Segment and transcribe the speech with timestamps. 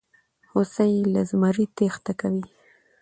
[0.51, 2.45] هوسۍ له زمري تېښته کوي.